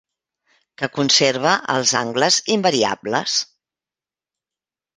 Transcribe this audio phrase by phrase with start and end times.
[0.81, 3.39] Que conserva els angles invariables.